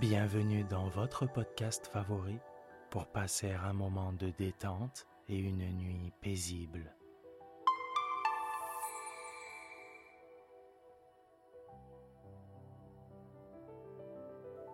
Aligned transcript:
Bienvenue 0.00 0.62
dans 0.62 0.90
votre 0.90 1.24
podcast 1.24 1.86
favori 1.86 2.38
pour 2.90 3.06
passer 3.06 3.52
un 3.52 3.72
moment 3.72 4.12
de 4.12 4.28
détente 4.28 5.06
et 5.26 5.38
une 5.38 5.66
nuit 5.70 6.12
paisible. 6.20 6.94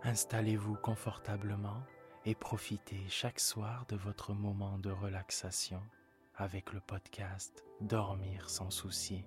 Installez-vous 0.02 0.74
confortablement 0.74 1.84
et 2.24 2.34
profitez 2.34 3.04
chaque 3.08 3.38
soir 3.38 3.86
de 3.90 3.94
votre 3.94 4.32
moment 4.32 4.76
de 4.78 4.90
relaxation 4.90 5.82
avec 6.34 6.72
le 6.72 6.80
podcast 6.80 7.64
Dormir 7.80 8.50
sans 8.50 8.70
souci. 8.70 9.24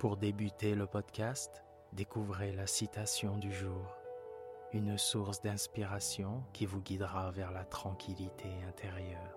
Pour 0.00 0.16
débuter 0.16 0.74
le 0.74 0.86
podcast, 0.86 1.62
découvrez 1.92 2.52
la 2.52 2.66
citation 2.66 3.36
du 3.36 3.52
jour, 3.52 3.98
une 4.72 4.96
source 4.96 5.42
d'inspiration 5.42 6.42
qui 6.54 6.64
vous 6.64 6.80
guidera 6.80 7.30
vers 7.32 7.52
la 7.52 7.66
tranquillité 7.66 8.48
intérieure. 8.66 9.36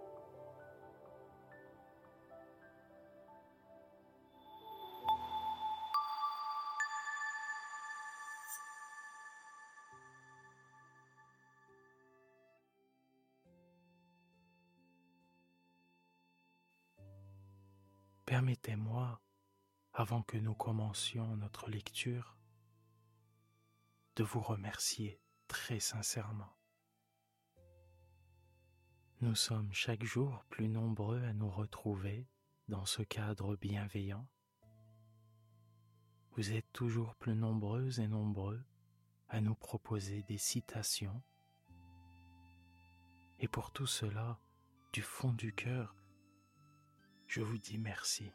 Permettez-moi, 18.25 19.20
avant 19.94 20.23
que 20.23 20.38
nous 20.38 20.55
commencions 20.55 21.38
notre 21.38 21.69
lecture, 21.69 22.36
de 24.16 24.23
vous 24.23 24.41
remercier 24.41 25.19
très 25.47 25.80
sincèrement. 25.80 26.58
Nous 29.21 29.36
sommes 29.36 29.71
chaque 29.71 30.03
jour 30.03 30.45
plus 30.49 30.67
nombreux 30.67 31.23
à 31.23 31.33
nous 31.33 31.49
retrouver 31.49 32.27
dans 32.67 32.86
ce 32.86 33.03
cadre 33.03 33.55
bienveillant. 33.55 34.27
Vous 36.31 36.52
êtes 36.52 36.71
toujours 36.73 37.16
plus 37.16 37.36
nombreuses 37.36 37.99
et 37.99 38.08
nombreux 38.08 38.64
à 39.30 39.41
nous 39.41 39.55
proposer 39.55 40.23
des 40.23 40.39
citations. 40.39 41.21
Et 43.39 43.47
pour 43.47 43.71
tout 43.71 43.88
cela, 43.88 44.39
du 44.91 45.03
fond 45.03 45.33
du 45.33 45.53
cœur, 45.53 45.95
je 47.27 47.41
vous 47.41 47.59
dis 47.59 47.77
merci. 47.77 48.31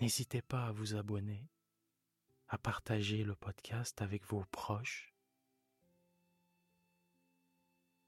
N'hésitez 0.00 0.42
pas 0.42 0.66
à 0.66 0.72
vous 0.72 0.94
abonner, 0.94 1.48
à 2.48 2.58
partager 2.58 3.24
le 3.24 3.34
podcast 3.34 4.02
avec 4.02 4.26
vos 4.26 4.44
proches. 4.46 5.14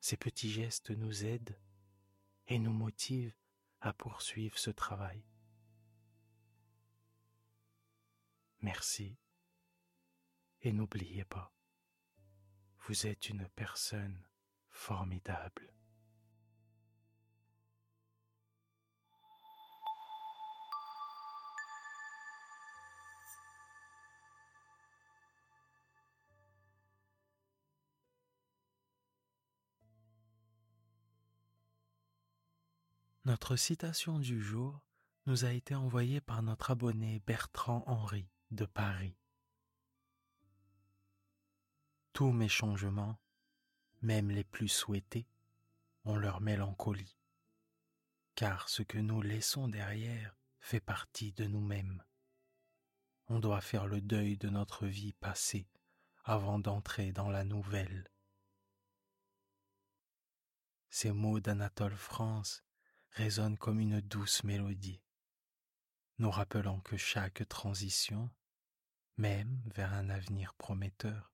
Ces 0.00 0.19
petits 0.19 0.50
gestes 0.50 0.91
nous 0.91 1.25
aident 1.25 1.58
et 2.47 2.58
nous 2.58 2.72
motivent 2.72 3.34
à 3.80 3.92
poursuivre 3.92 4.58
ce 4.58 4.70
travail. 4.70 5.25
Merci 8.61 9.17
et 10.62 10.73
n'oubliez 10.73 11.25
pas, 11.25 11.55
vous 12.86 13.06
êtes 13.06 13.28
une 13.28 13.48
personne 13.50 14.27
formidable. 14.69 15.78
Notre 33.28 33.56
citation 33.56 34.18
du 34.18 34.40
jour 34.40 34.80
nous 35.27 35.44
a 35.44 35.52
été 35.52 35.74
envoyée 35.74 36.18
par 36.18 36.42
notre 36.42 36.70
abonné 36.70 37.20
Bertrand 37.27 37.84
Henry 37.86 38.27
de 38.52 38.64
Paris. 38.64 39.18
Tous 42.14 42.33
mes 42.33 42.48
changements, 42.48 43.20
même 44.00 44.30
les 44.30 44.44
plus 44.44 44.68
souhaités, 44.68 45.28
ont 46.06 46.16
leur 46.16 46.40
mélancolie, 46.40 47.18
car 48.34 48.70
ce 48.70 48.83
que 48.83 48.96
nous 48.96 49.20
laissons 49.20 49.68
derrière 49.68 50.34
fait 50.58 50.80
partie 50.80 51.33
de 51.33 51.45
nous-mêmes. 51.45 52.02
On 53.27 53.40
doit 53.40 53.60
faire 53.60 53.86
le 53.86 54.00
deuil 54.00 54.39
de 54.39 54.48
notre 54.48 54.86
vie 54.86 55.12
passée 55.12 55.68
avant 56.24 56.58
d'entrer 56.58 57.12
dans 57.12 57.28
la 57.28 57.45
nouvelle. 57.45 58.10
Ces 60.89 61.12
mots 61.12 61.40
d'Anatole 61.40 61.95
France 61.95 62.64
résonne 63.11 63.57
comme 63.57 63.80
une 63.80 64.01
douce 64.01 64.45
mélodie, 64.45 65.02
nous 66.19 66.30
rappelant 66.30 66.80
que 66.80 66.96
chaque 66.96 67.46
transition, 67.48 68.30
même 69.17 69.63
vers 69.74 69.92
un 69.92 70.11
avenir 70.11 70.55
prometteur, 70.55 71.33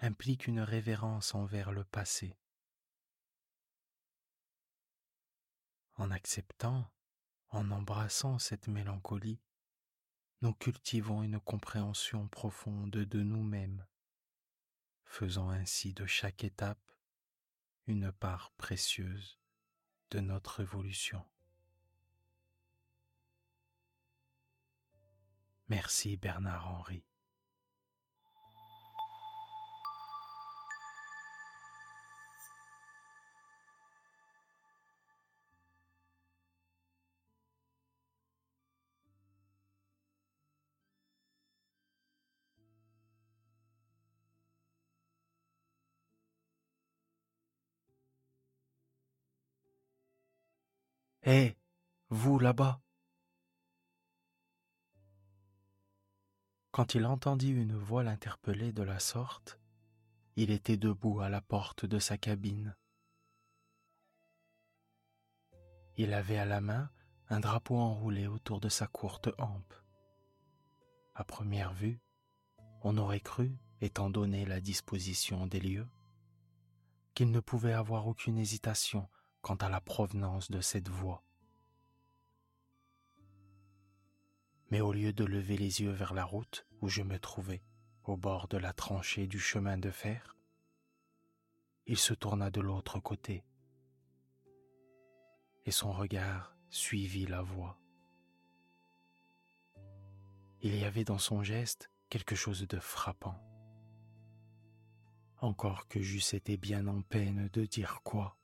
implique 0.00 0.46
une 0.46 0.60
révérence 0.60 1.34
envers 1.34 1.72
le 1.72 1.84
passé. 1.84 2.36
En 5.94 6.10
acceptant, 6.10 6.90
en 7.50 7.70
embrassant 7.70 8.38
cette 8.38 8.68
mélancolie, 8.68 9.40
nous 10.40 10.54
cultivons 10.54 11.24
une 11.24 11.40
compréhension 11.40 12.28
profonde 12.28 12.90
de 12.90 13.22
nous-mêmes, 13.22 13.84
faisant 15.04 15.50
ainsi 15.50 15.94
de 15.94 16.06
chaque 16.06 16.44
étape 16.44 16.92
une 17.86 18.12
part 18.12 18.52
précieuse 18.52 19.37
de 20.10 20.20
notre 20.20 20.60
évolution. 20.60 21.24
Merci 25.68 26.16
Bernard 26.16 26.66
Henry. 26.66 27.04
Hé, 51.30 51.58
vous 52.08 52.38
là-bas 52.38 52.80
Quand 56.70 56.94
il 56.94 57.04
entendit 57.04 57.50
une 57.50 57.76
voix 57.76 58.02
l'interpeller 58.02 58.72
de 58.72 58.82
la 58.82 58.98
sorte, 58.98 59.60
il 60.36 60.50
était 60.50 60.78
debout 60.78 61.20
à 61.20 61.28
la 61.28 61.42
porte 61.42 61.84
de 61.84 61.98
sa 61.98 62.16
cabine. 62.16 62.74
Il 65.98 66.14
avait 66.14 66.38
à 66.38 66.46
la 66.46 66.62
main 66.62 66.88
un 67.28 67.40
drapeau 67.40 67.76
enroulé 67.76 68.26
autour 68.26 68.58
de 68.58 68.70
sa 68.70 68.86
courte 68.86 69.28
hampe. 69.36 69.74
À 71.14 71.24
première 71.24 71.74
vue, 71.74 72.00
on 72.80 72.96
aurait 72.96 73.20
cru, 73.20 73.54
étant 73.82 74.08
donné 74.08 74.46
la 74.46 74.62
disposition 74.62 75.46
des 75.46 75.60
lieux, 75.60 75.88
qu'il 77.12 77.30
ne 77.30 77.40
pouvait 77.40 77.74
avoir 77.74 78.06
aucune 78.06 78.38
hésitation 78.38 79.10
quant 79.40 79.56
à 79.56 79.68
la 79.68 79.80
provenance 79.80 80.50
de 80.50 80.60
cette 80.60 80.88
voix. 80.88 81.22
Mais 84.70 84.80
au 84.80 84.92
lieu 84.92 85.12
de 85.12 85.24
lever 85.24 85.56
les 85.56 85.80
yeux 85.80 85.92
vers 85.92 86.14
la 86.14 86.24
route 86.24 86.66
où 86.80 86.88
je 86.88 87.02
me 87.02 87.18
trouvais, 87.18 87.62
au 88.04 88.16
bord 88.16 88.48
de 88.48 88.56
la 88.56 88.72
tranchée 88.72 89.26
du 89.26 89.38
chemin 89.38 89.78
de 89.78 89.90
fer, 89.90 90.36
il 91.86 91.98
se 91.98 92.14
tourna 92.14 92.50
de 92.50 92.60
l'autre 92.60 93.00
côté, 93.00 93.44
et 95.64 95.70
son 95.70 95.92
regard 95.92 96.56
suivit 96.70 97.26
la 97.26 97.42
voix. 97.42 97.78
Il 100.62 100.74
y 100.74 100.84
avait 100.84 101.04
dans 101.04 101.18
son 101.18 101.42
geste 101.42 101.90
quelque 102.08 102.34
chose 102.34 102.66
de 102.66 102.78
frappant. 102.78 103.38
Encore 105.40 105.86
que 105.88 106.02
j'eusse 106.02 106.34
été 106.34 106.56
bien 106.56 106.86
en 106.88 107.02
peine 107.02 107.48
de 107.52 107.64
dire 107.64 108.00
quoi. 108.02 108.37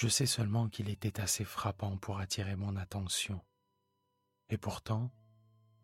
Je 0.00 0.08
sais 0.08 0.24
seulement 0.24 0.70
qu'il 0.70 0.88
était 0.88 1.20
assez 1.20 1.44
frappant 1.44 1.98
pour 1.98 2.20
attirer 2.20 2.56
mon 2.56 2.74
attention. 2.76 3.38
Et 4.48 4.56
pourtant, 4.56 5.10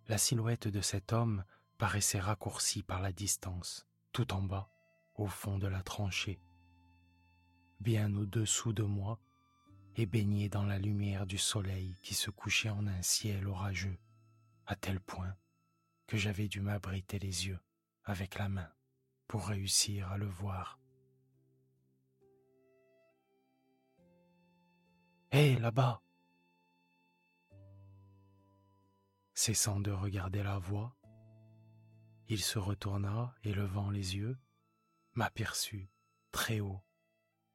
la 0.08 0.16
silhouette 0.16 0.68
de 0.68 0.80
cet 0.80 1.12
homme 1.12 1.44
paraissait 1.76 2.18
raccourcie 2.18 2.82
par 2.82 3.02
la 3.02 3.12
distance, 3.12 3.86
tout 4.12 4.32
en 4.32 4.40
bas, 4.40 4.70
au 5.16 5.26
fond 5.26 5.58
de 5.58 5.66
la 5.66 5.82
tranchée, 5.82 6.40
bien 7.80 8.16
au-dessous 8.16 8.72
de 8.72 8.84
moi 8.84 9.20
et 9.96 10.06
baigné 10.06 10.48
dans 10.48 10.64
la 10.64 10.78
lumière 10.78 11.26
du 11.26 11.36
soleil 11.36 11.98
qui 12.02 12.14
se 12.14 12.30
couchait 12.30 12.70
en 12.70 12.86
un 12.86 13.02
ciel 13.02 13.46
orageux, 13.46 13.98
à 14.64 14.76
tel 14.76 14.98
point 14.98 15.36
que 16.06 16.16
j'avais 16.16 16.48
dû 16.48 16.62
m'abriter 16.62 17.18
les 17.18 17.48
yeux 17.48 17.60
avec 18.02 18.38
la 18.38 18.48
main 18.48 18.72
pour 19.28 19.46
réussir 19.46 20.10
à 20.10 20.16
le 20.16 20.26
voir. 20.26 20.78
Hé, 25.32 25.56
là-bas 25.56 26.02
Cessant 29.34 29.80
de 29.80 29.90
regarder 29.90 30.42
la 30.42 30.58
voie, 30.58 30.96
il 32.28 32.42
se 32.42 32.58
retourna 32.58 33.34
et 33.42 33.52
levant 33.52 33.90
les 33.90 34.16
yeux, 34.16 34.38
m'aperçut 35.14 35.90
très 36.30 36.60
haut, 36.60 36.82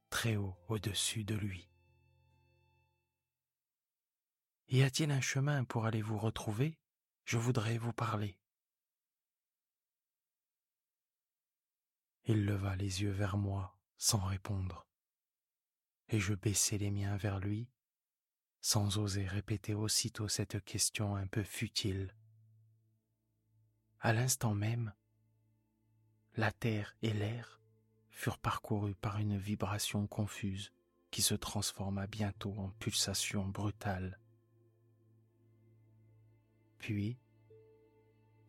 très 0.09 0.35
haut 0.35 0.57
au-dessus 0.67 1.23
de 1.23 1.35
lui. 1.35 1.69
Y 4.67 4.83
a-t-il 4.83 5.11
un 5.11 5.21
chemin 5.21 5.63
pour 5.63 5.85
aller 5.85 6.01
vous 6.01 6.17
retrouver? 6.17 6.77
Je 7.25 7.37
voudrais 7.37 7.77
vous 7.77 7.93
parler. 7.93 8.37
Il 12.25 12.45
leva 12.45 12.75
les 12.75 13.01
yeux 13.01 13.11
vers 13.11 13.37
moi 13.37 13.77
sans 13.97 14.19
répondre, 14.19 14.87
et 16.11 16.19
je 16.19 16.33
baissai 16.33 16.77
les 16.77 16.91
miens 16.91 17.15
vers 17.15 17.39
lui, 17.39 17.67
sans 18.59 18.97
oser 18.97 19.25
répéter 19.25 19.73
aussitôt 19.73 20.27
cette 20.27 20.63
question 20.63 21.15
un 21.15 21.25
peu 21.25 21.41
futile. 21.41 22.13
À 24.01 24.13
l'instant 24.13 24.53
même, 24.53 24.93
la 26.35 26.51
terre 26.51 26.95
et 27.01 27.13
l'air 27.13 27.61
furent 28.09 28.37
parcourus 28.37 28.95
par 28.95 29.17
une 29.19 29.37
vibration 29.37 30.05
confuse 30.05 30.71
qui 31.11 31.21
se 31.21 31.33
transforma 31.33 32.07
bientôt 32.07 32.53
en 32.57 32.69
pulsation 32.71 33.47
brutale. 33.47 34.19
Puis 36.77 37.17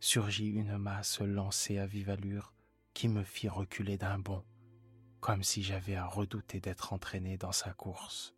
surgit 0.01 0.49
une 0.49 0.79
masse 0.79 1.21
lancée 1.21 1.79
à 1.79 1.87
vive 1.87 2.11
allure 2.11 2.55
qui 2.93 3.09
me 3.09 3.23
fit 3.23 3.49
reculer 3.49 3.99
d'un 3.99 4.19
bond, 4.19 4.45
comme 5.23 5.45
si 5.45 5.63
j'avais 5.63 5.95
à 5.95 6.05
redouter 6.05 6.61
d'être 6.61 6.93
entraîné 6.93 7.39
dans 7.39 7.53
sa 7.53 7.73
course. 7.73 8.35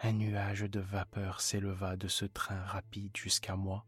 Un 0.00 0.14
nuage 0.14 0.62
de 0.62 0.80
vapeur 0.80 1.40
s'éleva 1.40 1.96
de 1.96 2.08
ce 2.08 2.24
train 2.24 2.60
rapide 2.64 3.16
jusqu'à 3.16 3.54
moi, 3.54 3.86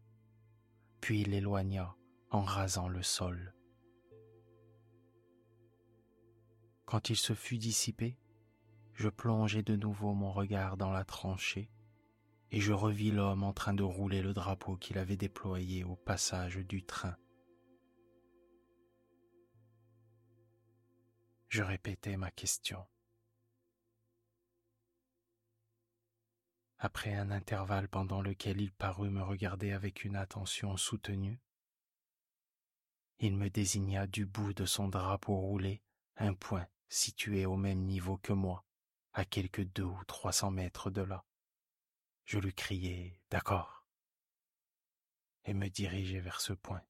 puis 1.01 1.25
l'éloigna 1.25 1.93
en 2.31 2.41
rasant 2.41 2.87
le 2.87 3.03
sol. 3.03 3.53
Quand 6.85 7.09
il 7.09 7.17
se 7.17 7.33
fut 7.33 7.57
dissipé, 7.57 8.17
je 8.93 9.09
plongeai 9.09 9.61
de 9.61 9.75
nouveau 9.75 10.13
mon 10.13 10.31
regard 10.31 10.77
dans 10.77 10.91
la 10.91 11.03
tranchée 11.03 11.69
et 12.49 12.61
je 12.61 12.71
revis 12.71 13.11
l'homme 13.11 13.43
en 13.43 13.51
train 13.51 13.73
de 13.73 13.83
rouler 13.83 14.21
le 14.21 14.33
drapeau 14.33 14.77
qu'il 14.77 14.97
avait 14.97 15.17
déployé 15.17 15.83
au 15.83 15.97
passage 15.97 16.59
du 16.59 16.85
train. 16.85 17.17
Je 21.47 21.61
répétais 21.61 22.17
ma 22.17 22.31
question. 22.31 22.85
Après 26.77 27.13
un 27.13 27.31
intervalle 27.31 27.87
pendant 27.87 28.21
lequel 28.21 28.59
il 28.59 28.71
parut 28.71 29.09
me 29.09 29.23
regarder 29.23 29.71
avec 29.71 30.03
une 30.03 30.15
attention 30.15 30.75
soutenue, 30.77 31.39
il 33.19 33.37
me 33.37 33.49
désigna 33.49 34.07
du 34.07 34.25
bout 34.25 34.53
de 34.53 34.65
son 34.65 34.89
drapeau 34.89 35.35
roulé 35.39 35.81
un 36.17 36.33
point 36.33 36.67
situé 36.89 37.45
au 37.45 37.55
même 37.55 37.83
niveau 37.85 38.17
que 38.17 38.33
moi, 38.33 38.65
à 39.13 39.25
quelques 39.25 39.63
deux 39.63 39.83
ou 39.83 40.03
trois 40.05 40.33
cents 40.33 40.51
mètres 40.51 40.89
de 40.89 41.01
là. 41.01 41.25
Je 42.25 42.39
lui 42.39 42.53
criai 42.53 43.21
D'accord 43.29 43.85
et 45.45 45.53
me 45.53 45.69
dirigeai 45.69 46.19
vers 46.19 46.41
ce 46.41 46.53
point. 46.53 46.81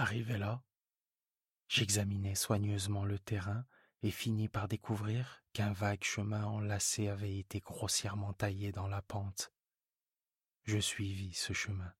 Arrivé 0.00 0.38
là, 0.38 0.64
j'examinai 1.68 2.34
soigneusement 2.34 3.04
le 3.04 3.18
terrain 3.18 3.66
et 4.02 4.10
finis 4.10 4.48
par 4.48 4.66
découvrir 4.66 5.44
qu'un 5.52 5.74
vague 5.74 6.04
chemin 6.04 6.46
enlacé 6.46 7.08
avait 7.08 7.36
été 7.36 7.60
grossièrement 7.60 8.32
taillé 8.32 8.72
dans 8.72 8.88
la 8.88 9.02
pente. 9.02 9.52
Je 10.62 10.78
suivis 10.78 11.34
ce 11.34 11.52
chemin. 11.52 11.92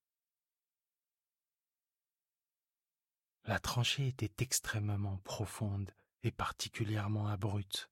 La 3.44 3.58
tranchée 3.58 4.08
était 4.08 4.42
extrêmement 4.42 5.18
profonde 5.18 5.94
et 6.22 6.30
particulièrement 6.30 7.28
abrupte. 7.28 7.90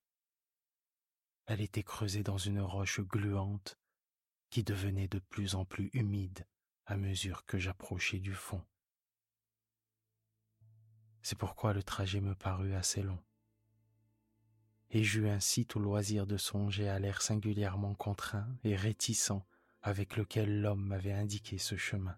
Elle 1.44 1.60
était 1.60 1.82
creusée 1.82 2.22
dans 2.22 2.38
une 2.38 2.62
roche 2.62 3.00
gluante 3.00 3.78
qui 4.48 4.64
devenait 4.64 5.08
de 5.08 5.18
plus 5.18 5.54
en 5.54 5.66
plus 5.66 5.90
humide 5.92 6.46
à 6.86 6.96
mesure 6.96 7.44
que 7.44 7.58
j'approchais 7.58 8.20
du 8.20 8.32
fond. 8.32 8.64
C'est 11.28 11.36
pourquoi 11.36 11.74
le 11.74 11.82
trajet 11.82 12.22
me 12.22 12.34
parut 12.34 12.72
assez 12.72 13.02
long. 13.02 13.22
Et 14.88 15.04
j'eus 15.04 15.28
ainsi 15.28 15.66
tout 15.66 15.78
loisir 15.78 16.26
de 16.26 16.38
songer 16.38 16.88
à 16.88 16.98
l'air 16.98 17.20
singulièrement 17.20 17.94
contraint 17.94 18.48
et 18.64 18.74
réticent 18.74 19.42
avec 19.82 20.16
lequel 20.16 20.62
l'homme 20.62 20.82
m'avait 20.82 21.12
indiqué 21.12 21.58
ce 21.58 21.76
chemin. 21.76 22.16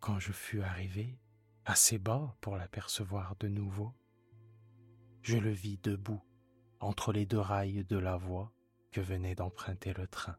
Quand 0.00 0.18
je 0.18 0.32
fus 0.32 0.60
arrivé, 0.60 1.20
assez 1.64 1.98
bas 1.98 2.36
pour 2.40 2.56
l'apercevoir 2.56 3.36
de 3.36 3.46
nouveau, 3.46 3.94
je 5.22 5.36
le 5.36 5.52
vis 5.52 5.78
debout 5.78 6.20
entre 6.80 7.12
les 7.12 7.26
deux 7.26 7.38
rails 7.38 7.84
de 7.84 7.96
la 7.96 8.16
voie 8.16 8.52
que 8.90 9.00
venait 9.00 9.36
d'emprunter 9.36 9.94
le 9.94 10.08
train. 10.08 10.36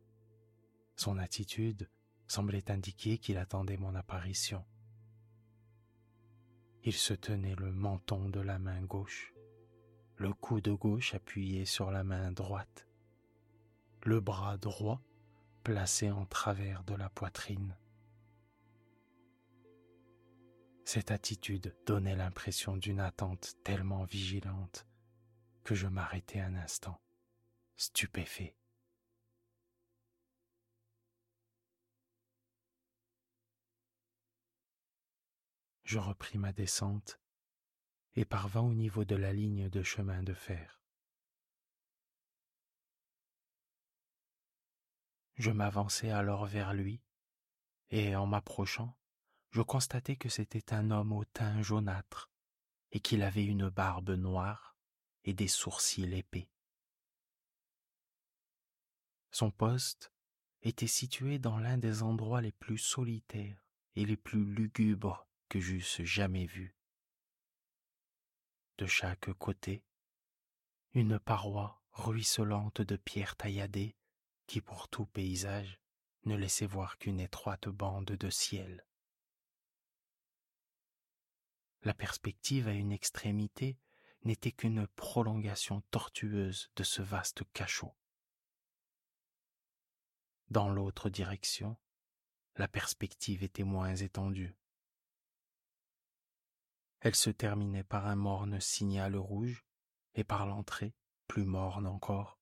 Son 0.98 1.18
attitude 1.18 1.90
semblait 2.34 2.72
indiquer 2.72 3.20
qu'il 3.20 3.38
attendait 3.38 3.78
mon 3.78 3.94
apparition. 3.94 4.66
Il 6.84 6.94
se 6.94 7.14
tenait 7.14 7.54
le 7.56 7.72
menton 7.72 8.28
de 8.28 8.40
la 8.40 8.58
main 8.58 8.82
gauche, 8.82 9.36
le 10.18 10.34
coude 10.34 10.70
gauche 10.70 11.14
appuyé 11.14 11.66
sur 11.66 11.92
la 11.92 12.04
main 12.04 12.32
droite, 12.32 12.88
le 14.02 14.20
bras 14.20 14.58
droit 14.58 15.00
placé 15.64 16.10
en 16.10 16.26
travers 16.26 16.84
de 16.86 16.96
la 16.96 17.08
poitrine. 17.08 17.78
Cette 20.86 21.12
attitude 21.12 21.76
donnait 21.86 22.16
l'impression 22.16 22.78
d'une 22.78 23.00
attente 23.00 23.58
tellement 23.64 24.06
vigilante 24.06 24.88
que 25.64 25.76
je 25.76 25.86
m'arrêtai 25.86 26.42
un 26.42 26.56
instant, 26.56 27.00
stupéfait. 27.76 28.56
Je 35.94 36.00
repris 36.00 36.40
ma 36.40 36.52
descente 36.52 37.20
et 38.16 38.26
parvins 38.26 38.62
au 38.62 38.74
niveau 38.74 39.06
de 39.06 39.16
la 39.16 39.32
ligne 39.32 39.70
de 39.70 39.84
chemin 39.84 40.24
de 40.24 40.34
fer. 40.34 40.82
Je 45.36 45.52
m'avançai 45.52 46.10
alors 46.10 46.48
vers 46.48 46.74
lui, 46.74 47.04
et 47.92 48.16
en 48.16 48.26
m'approchant, 48.26 48.98
je 49.52 49.62
constatai 49.62 50.16
que 50.16 50.30
c'était 50.30 50.74
un 50.74 50.90
homme 50.90 51.14
au 51.14 51.26
teint 51.26 51.62
jaunâtre, 51.62 52.32
et 52.92 53.00
qu'il 53.00 53.22
avait 53.22 53.46
une 53.46 53.70
barbe 53.70 54.10
noire 54.10 54.76
et 55.26 55.36
des 55.36 55.48
sourcils 55.48 56.12
épais. 56.12 56.50
Son 59.30 59.52
poste 59.52 60.12
était 60.64 60.88
situé 60.88 61.38
dans 61.38 61.60
l'un 61.60 61.78
des 61.78 62.02
endroits 62.02 62.42
les 62.42 62.52
plus 62.52 62.80
solitaires 62.80 63.64
et 63.96 64.06
les 64.06 64.18
plus 64.18 64.44
lugubres 64.44 65.28
que 65.50 65.60
j'eusse 65.60 66.02
jamais 66.02 66.46
vu. 66.46 66.76
De 68.78 68.86
chaque 68.86 69.32
côté, 69.34 69.84
une 70.94 71.20
paroi 71.20 71.82
ruisselante 71.92 72.82
de 72.82 72.96
pierres 72.96 73.36
tailladées 73.36 73.96
qui, 74.48 74.62
pour 74.62 74.90
tout 74.90 75.06
paysage, 75.06 75.80
ne 76.26 76.36
laissait 76.36 76.66
voir 76.66 76.98
qu'une 76.98 77.20
étroite 77.20 77.68
bande 77.68 78.06
de 78.06 78.30
ciel. 78.30 78.86
La 81.84 81.94
perspective 81.94 82.68
à 82.68 82.74
une 82.74 82.92
extrémité 82.92 83.78
n'était 84.24 84.54
qu'une 84.54 84.88
prolongation 84.88 85.82
tortueuse 85.92 86.72
de 86.76 86.84
ce 86.84 87.02
vaste 87.02 87.44
cachot. 87.54 87.94
Dans 90.50 90.70
l'autre 90.70 91.10
direction, 91.10 91.78
la 92.56 92.68
perspective 92.68 93.44
était 93.44 93.64
moins 93.64 93.96
étendue. 93.96 94.56
Elle 97.04 97.16
se 97.16 97.30
terminait 97.30 97.84
par 97.84 98.08
un 98.08 98.16
morne 98.16 98.62
signal 98.62 99.18
rouge 99.18 99.66
et 100.16 100.24
par 100.24 100.46
l'entrée, 100.46 100.96
plus 101.28 101.44
morne 101.44 101.86
encore, 101.86 102.40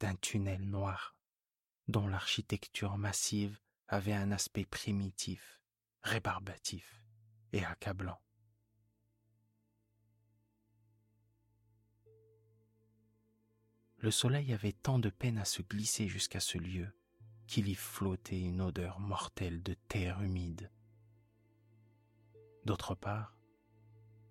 d'un 0.00 0.14
tunnel 0.16 0.68
noir, 0.68 1.16
dont 1.88 2.06
l'architecture 2.06 2.98
massive 2.98 3.58
avait 3.88 4.12
un 4.12 4.30
aspect 4.30 4.66
primitif, 4.66 5.62
rébarbatif 6.02 7.02
et 7.54 7.64
accablant. 7.64 8.20
Le 13.96 14.10
soleil 14.10 14.52
avait 14.52 14.72
tant 14.72 14.98
de 14.98 15.08
peine 15.08 15.38
à 15.38 15.46
se 15.46 15.62
glisser 15.62 16.06
jusqu'à 16.06 16.40
ce 16.40 16.58
lieu 16.58 16.92
qu'il 17.46 17.66
y 17.66 17.74
flottait 17.74 18.40
une 18.40 18.60
odeur 18.60 19.00
mortelle 19.00 19.62
de 19.62 19.72
terre 19.88 20.20
humide. 20.20 20.70
D'autre 22.66 22.94
part, 22.94 23.38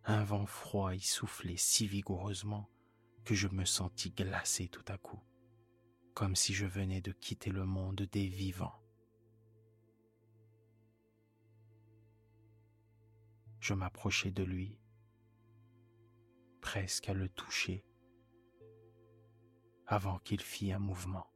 un 0.06 0.24
vent 0.24 0.46
froid 0.46 0.96
y 0.96 1.00
soufflait 1.00 1.58
si 1.58 1.88
vigoureusement 1.88 2.70
que 3.24 3.36
je 3.36 3.48
me 3.48 3.66
sentis 3.66 4.12
glacé 4.12 4.68
tout 4.68 4.86
à 4.88 4.98
coup, 4.98 5.22
comme 6.14 6.36
si 6.36 6.54
je 6.54 6.66
venais 6.66 7.02
de 7.02 7.12
quitter 7.12 7.52
le 7.52 7.66
monde 7.66 8.02
des 8.12 8.28
vivants. 8.28 8.80
Je 13.60 13.76
m'approchai 13.76 14.32
de 14.32 14.44
lui, 14.44 14.80
presque 16.62 17.10
à 17.10 17.14
le 17.14 17.30
toucher, 17.30 17.86
avant 19.86 20.18
qu'il 20.20 20.42
fît 20.42 20.72
un 20.72 20.80
mouvement. 20.80 21.28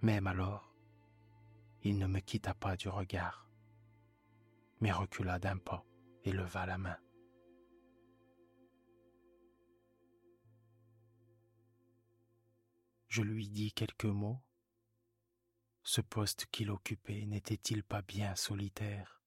Même 0.00 0.26
alors, 0.26 0.74
il 1.84 1.98
ne 1.98 2.08
me 2.08 2.18
quitta 2.18 2.52
pas 2.52 2.76
du 2.76 2.88
regard, 2.88 3.48
mais 4.80 4.90
recula 4.90 5.38
d'un 5.38 5.58
pas 5.58 5.84
et 6.24 6.32
leva 6.32 6.66
la 6.66 6.78
main. 6.78 6.98
Je 13.08 13.22
lui 13.22 13.48
dis 13.48 13.72
quelques 13.72 14.04
mots. 14.06 14.40
Ce 15.82 16.00
poste 16.00 16.46
qu'il 16.46 16.70
occupait 16.70 17.26
n'était-il 17.26 17.82
pas 17.84 18.00
bien 18.00 18.34
solitaire? 18.36 19.22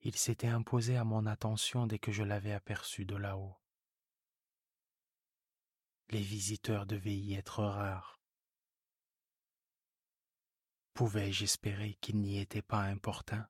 Il 0.00 0.16
s'était 0.16 0.48
imposé 0.48 0.96
à 0.96 1.04
mon 1.04 1.26
attention 1.26 1.86
dès 1.86 2.00
que 2.00 2.10
je 2.10 2.24
l'avais 2.24 2.52
aperçu 2.52 3.04
de 3.04 3.14
là-haut. 3.14 3.56
Les 6.10 6.20
visiteurs 6.20 6.86
devaient 6.86 7.14
y 7.14 7.34
être 7.34 7.62
rares. 7.62 8.20
Pouvais-je 10.94 11.44
espérer 11.44 11.94
qu'il 12.00 12.16
n'y 12.16 12.40
était 12.40 12.60
pas 12.60 12.82
importun? 12.82 13.48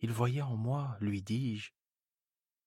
Il 0.00 0.12
voyait 0.12 0.42
en 0.42 0.56
moi, 0.56 0.96
lui 1.00 1.22
dis-je, 1.22 1.72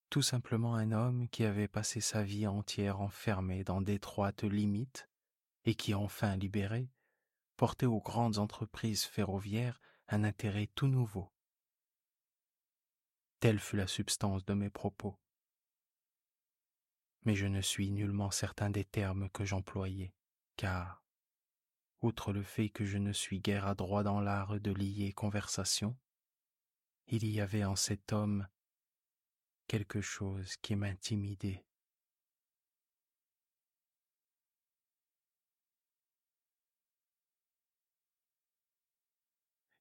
tout 0.09 0.21
simplement 0.21 0.75
un 0.75 0.91
homme 0.91 1.29
qui 1.29 1.43
avait 1.43 1.67
passé 1.67 2.01
sa 2.01 2.23
vie 2.23 2.47
entière 2.47 2.99
enfermé 2.99 3.63
dans 3.63 3.81
d'étroites 3.81 4.43
limites 4.43 5.07
et 5.65 5.75
qui, 5.75 5.93
enfin 5.93 6.35
libéré, 6.35 6.89
portait 7.57 7.85
aux 7.85 8.01
grandes 8.01 8.39
entreprises 8.39 9.03
ferroviaires 9.03 9.79
un 10.07 10.23
intérêt 10.23 10.67
tout 10.73 10.87
nouveau. 10.87 11.31
Telle 13.39 13.59
fut 13.59 13.77
la 13.77 13.87
substance 13.87 14.43
de 14.45 14.53
mes 14.53 14.69
propos 14.69 15.19
mais 17.25 17.35
je 17.35 17.45
ne 17.45 17.61
suis 17.61 17.91
nullement 17.91 18.31
certain 18.31 18.69
des 18.69 18.85
termes 18.85 19.29
que 19.29 19.45
j'employais, 19.45 20.13
car, 20.55 21.03
outre 22.01 22.31
le 22.31 22.43
fait 22.43 22.69
que 22.69 22.85
je 22.85 22.97
ne 22.97 23.11
suis 23.11 23.39
guère 23.39 23.67
adroit 23.67 24.03
dans 24.03 24.21
l'art 24.21 24.59
de 24.59 24.71
lier 24.71 25.13
conversation, 25.13 25.97
il 27.11 27.25
y 27.25 27.41
avait 27.41 27.65
en 27.65 27.75
cet 27.75 28.13
homme 28.13 28.47
quelque 29.67 29.99
chose 30.01 30.55
qui 30.57 30.75
m'intimidait. 30.75 31.65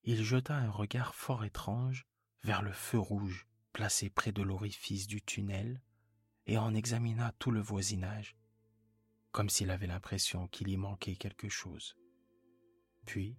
Il 0.05 0.25
jeta 0.25 0.57
un 0.57 0.71
regard 0.71 1.15
fort 1.15 1.45
étrange 1.45 2.07
vers 2.43 2.63
le 2.63 2.73
feu 2.73 2.99
rouge 2.99 3.47
placé 3.75 4.09
près 4.09 4.33
de 4.33 4.43
l'orifice 4.43 5.07
du 5.07 5.21
tunnel 5.21 5.83
et 6.47 6.57
en 6.57 6.75
examina 6.75 7.33
tout 7.33 7.51
le 7.51 7.61
voisinage, 7.61 8.39
comme 9.33 9.51
s'il 9.51 9.71
avait 9.71 9.87
l'impression 9.87 10.49
qu'il 10.49 10.69
y 10.69 10.79
manquait 10.79 11.17
quelque 11.17 11.51
chose. 11.51 11.95
Puis, 13.05 13.37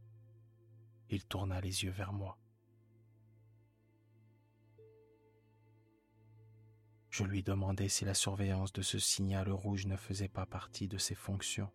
il 1.09 1.25
tourna 1.25 1.59
les 1.59 1.83
yeux 1.83 1.91
vers 1.91 2.13
moi. 2.13 2.37
Je 7.09 7.23
lui 7.23 7.43
demandai 7.43 7.89
si 7.89 8.05
la 8.05 8.13
surveillance 8.13 8.71
de 8.73 8.81
ce 8.81 8.99
signal 8.99 9.51
rouge 9.51 9.85
ne 9.85 9.97
faisait 9.97 10.27
pas 10.27 10.45
partie 10.45 10.87
de 10.87 10.97
ses 10.97 11.15
fonctions. 11.15 11.71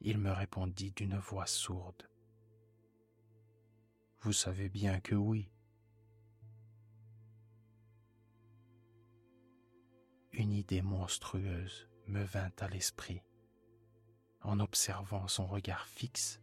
Il 0.00 0.18
me 0.18 0.32
répondit 0.32 0.92
d'une 0.92 1.18
voix 1.18 1.46
sourde. 1.46 2.08
Vous 4.22 4.32
savez 4.32 4.68
bien 4.68 5.00
que 5.00 5.14
oui. 5.14 5.50
une 10.40 10.52
idée 10.52 10.80
monstrueuse 10.80 11.88
me 12.06 12.22
vint 12.22 12.52
à 12.60 12.68
l'esprit 12.68 13.22
en 14.42 14.58
observant 14.58 15.28
son 15.28 15.46
regard 15.46 15.86
fixe 15.86 16.40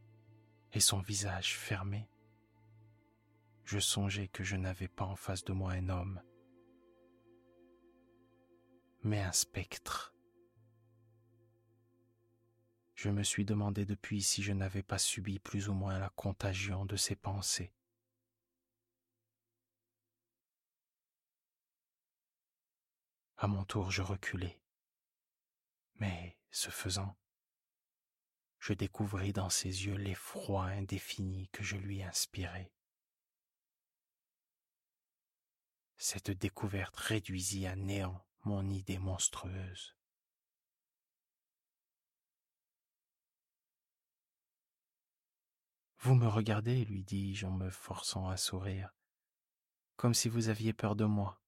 et 0.73 0.79
son 0.79 0.99
visage 0.99 1.57
fermé. 1.57 2.07
Je 3.63 3.79
songeais 3.79 4.27
que 4.27 4.43
je 4.43 4.55
n'avais 4.55 4.87
pas 4.87 5.05
en 5.05 5.15
face 5.15 5.43
de 5.43 5.51
moi 5.51 5.71
un 5.71 5.89
homme, 5.89 6.21
mais 9.01 9.21
un 9.21 9.31
spectre. 9.31 10.13
Je 12.95 13.09
me 13.09 13.23
suis 13.23 13.45
demandé 13.45 13.85
depuis 13.85 14.23
si 14.23 14.41
je 14.41 14.53
n'avais 14.53 14.81
pas 14.81 14.97
subi 14.97 15.37
plus 15.37 15.69
ou 15.69 15.73
moins 15.73 15.99
la 15.99 16.09
contagion 16.09 16.85
de 16.85 16.95
ses 16.95 17.15
pensées. 17.15 17.71
À 23.37 23.47
mon 23.47 23.63
tour, 23.65 23.91
je 23.91 24.01
reculai. 24.01 24.59
Mais, 25.99 26.39
ce 26.49 26.71
faisant, 26.71 27.15
je 28.59 28.73
découvris 28.73 29.31
dans 29.31 29.51
ses 29.51 29.85
yeux 29.85 29.95
l'effroi 29.95 30.65
indéfini 30.65 31.49
que 31.49 31.63
je 31.63 31.77
lui 31.77 32.01
inspirais. 32.01 32.71
Cette 35.97 36.31
découverte 36.31 36.95
réduisit 36.95 37.67
à 37.67 37.75
néant 37.75 38.26
mon 38.43 38.69
idée 38.69 38.99
monstrueuse. 38.99 39.95
Vous 45.99 46.15
me 46.15 46.27
regardez, 46.27 46.85
lui 46.85 47.03
dis-je 47.03 47.45
en 47.45 47.51
me 47.51 47.69
forçant 47.69 48.29
à 48.29 48.37
sourire, 48.37 48.95
comme 49.95 50.13
si 50.13 50.29
vous 50.29 50.47
aviez 50.47 50.71
peur 50.71 50.95
de 50.95 51.05
moi. 51.05 51.41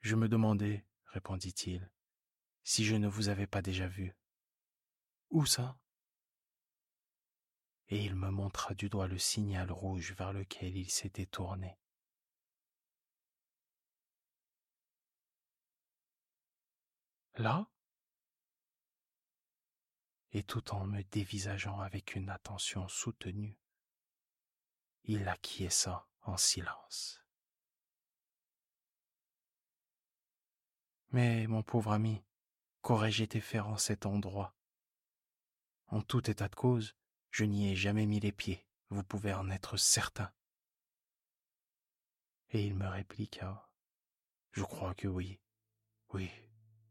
Je 0.00 0.14
me 0.14 0.28
demandais, 0.28 0.86
répondit-il, 1.06 1.90
si 2.62 2.84
je 2.84 2.94
ne 2.94 3.08
vous 3.08 3.28
avais 3.28 3.46
pas 3.46 3.62
déjà 3.62 3.88
vu. 3.88 4.16
Où 5.30 5.44
ça? 5.44 5.78
Et 7.88 8.04
il 8.04 8.14
me 8.14 8.30
montra 8.30 8.74
du 8.74 8.88
doigt 8.88 9.08
le 9.08 9.18
signal 9.18 9.72
rouge 9.72 10.12
vers 10.12 10.32
lequel 10.32 10.76
il 10.76 10.90
s'était 10.90 11.26
tourné. 11.26 11.78
Là? 17.38 17.70
Et 20.32 20.42
tout 20.42 20.74
en 20.74 20.84
me 20.84 21.02
dévisageant 21.02 21.78
avec 21.78 22.16
une 22.16 22.30
attention 22.30 22.88
soutenue, 22.88 23.56
il 25.04 25.28
acquiesça 25.28 26.08
en 26.22 26.36
silence. 26.36 27.24
Mais, 31.10 31.46
mon 31.46 31.62
pauvre 31.62 31.92
ami, 31.92 32.22
qu'aurais-je 32.82 33.22
été 33.22 33.40
faire 33.40 33.68
en 33.68 33.78
cet 33.78 34.04
endroit? 34.04 34.56
En 35.86 36.02
tout 36.02 36.28
état 36.28 36.48
de 36.48 36.56
cause, 36.56 36.96
je 37.30 37.44
n'y 37.44 37.70
ai 37.70 37.76
jamais 37.76 38.06
mis 38.06 38.18
les 38.18 38.32
pieds, 38.32 38.66
vous 38.90 39.04
pouvez 39.04 39.32
en 39.32 39.48
être 39.48 39.76
certain. 39.76 40.32
Et 42.50 42.66
il 42.66 42.74
me 42.74 42.88
répliqua, 42.88 43.70
Je 44.50 44.64
crois 44.64 44.94
que 44.94 45.06
oui, 45.06 45.40
oui, 46.10 46.30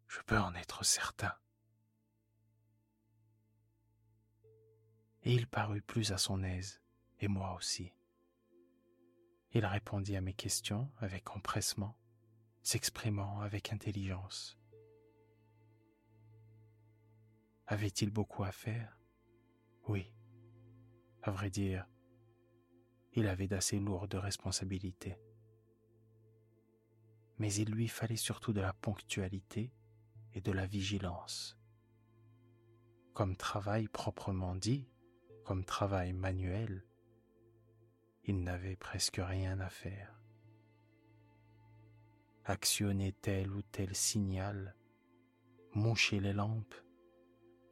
je 0.07 0.19
peux 0.21 0.37
en 0.37 0.53
être 0.55 0.83
certain. 0.83 1.33
Et 5.23 5.33
il 5.33 5.47
parut 5.47 5.81
plus 5.81 6.11
à 6.11 6.17
son 6.17 6.43
aise, 6.43 6.81
et 7.19 7.27
moi 7.27 7.53
aussi. 7.55 7.93
Il 9.51 9.65
répondit 9.65 10.15
à 10.15 10.21
mes 10.21 10.33
questions 10.33 10.91
avec 10.99 11.31
empressement, 11.31 11.97
s'exprimant 12.61 13.41
avec 13.41 13.73
intelligence. 13.73 14.57
Avait-il 17.65 18.11
beaucoup 18.11 18.43
à 18.43 18.51
faire? 18.51 18.97
Oui. 19.87 20.11
À 21.23 21.31
vrai 21.31 21.49
dire, 21.49 21.85
il 23.13 23.27
avait 23.27 23.47
d'assez 23.47 23.79
lourdes 23.79 24.15
responsabilités. 24.15 25.17
mais 27.39 27.53
il 27.53 27.71
lui 27.71 27.87
fallait 27.87 28.15
surtout 28.15 28.53
de 28.53 28.61
la 28.61 28.73
ponctualité 28.73 29.71
de 30.41 30.51
la 30.51 30.65
vigilance. 30.65 31.57
Comme 33.13 33.35
travail 33.35 33.87
proprement 33.87 34.55
dit, 34.55 34.87
comme 35.43 35.65
travail 35.65 36.13
manuel, 36.13 36.85
il 38.25 38.43
n'avait 38.43 38.75
presque 38.75 39.21
rien 39.23 39.59
à 39.59 39.69
faire. 39.69 40.19
Actionner 42.45 43.13
tel 43.13 43.51
ou 43.51 43.61
tel 43.61 43.95
signal, 43.95 44.75
moucher 45.73 46.19
les 46.19 46.33
lampes, 46.33 46.75